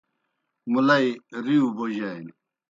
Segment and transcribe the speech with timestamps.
[0.71, 1.07] مُلئی
[1.45, 2.31] رِیؤ بوجانیْ۔